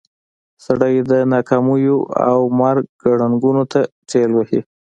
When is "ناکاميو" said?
1.33-1.97